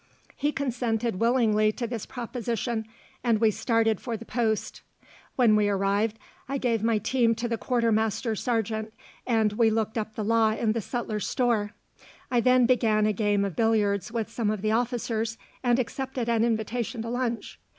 He 0.35 0.51
consented 0.51 1.19
willingly 1.19 1.71
to 1.73 1.85
this 1.85 2.07
proposition, 2.07 2.87
and 3.23 3.39
we 3.39 3.51
started 3.51 4.01
for 4.01 4.17
the 4.17 4.25
post. 4.25 4.81
When 5.35 5.55
we 5.55 5.67
arrived, 5.69 6.17
I 6.49 6.57
gave 6.57 6.81
my 6.83 6.97
team 6.97 7.35
to 7.35 7.47
the 7.47 7.59
quartermaster's 7.59 8.41
sergeant, 8.41 8.95
and 9.27 9.53
we 9.53 9.69
looked 9.69 9.99
up 9.99 10.15
the 10.15 10.23
law 10.23 10.53
in 10.53 10.71
the 10.71 10.81
sutler's 10.81 11.27
store. 11.27 11.75
I 12.31 12.41
then 12.41 12.65
began 12.65 13.05
a 13.05 13.13
game 13.13 13.45
of 13.45 13.55
billiards 13.55 14.11
with 14.11 14.31
some 14.31 14.49
of 14.49 14.63
the 14.63 14.71
officers, 14.71 15.37
and 15.63 15.77
accepted 15.77 16.27
an 16.27 16.43
invitation 16.43 17.03
to 17.03 17.09
lunch. 17.09 17.59